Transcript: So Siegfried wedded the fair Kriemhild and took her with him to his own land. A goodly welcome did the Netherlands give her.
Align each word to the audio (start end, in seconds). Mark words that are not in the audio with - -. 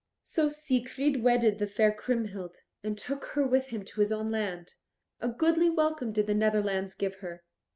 So 0.23 0.49
Siegfried 0.49 1.21
wedded 1.21 1.59
the 1.59 1.67
fair 1.67 1.91
Kriemhild 1.91 2.57
and 2.83 2.97
took 2.97 3.25
her 3.35 3.45
with 3.45 3.67
him 3.67 3.85
to 3.85 3.99
his 3.99 4.11
own 4.11 4.31
land. 4.31 4.73
A 5.19 5.29
goodly 5.29 5.69
welcome 5.69 6.11
did 6.11 6.25
the 6.25 6.33
Netherlands 6.33 6.95
give 6.95 7.17
her. 7.19 7.43